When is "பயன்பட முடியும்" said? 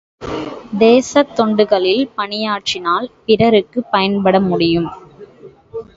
3.91-4.89